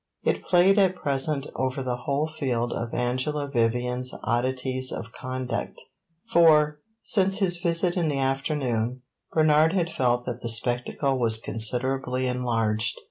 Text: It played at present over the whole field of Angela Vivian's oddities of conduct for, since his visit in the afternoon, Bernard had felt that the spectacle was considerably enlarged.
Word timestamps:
It 0.23 0.41
played 0.41 0.79
at 0.79 0.95
present 0.95 1.45
over 1.55 1.83
the 1.83 1.95
whole 2.07 2.25
field 2.27 2.73
of 2.73 2.91
Angela 2.91 3.47
Vivian's 3.47 4.15
oddities 4.23 4.91
of 4.91 5.11
conduct 5.11 5.79
for, 6.25 6.79
since 7.03 7.37
his 7.37 7.57
visit 7.59 7.95
in 7.95 8.07
the 8.07 8.17
afternoon, 8.17 9.03
Bernard 9.31 9.73
had 9.73 9.91
felt 9.91 10.25
that 10.25 10.41
the 10.41 10.49
spectacle 10.49 11.19
was 11.19 11.37
considerably 11.37 12.25
enlarged. 12.25 12.99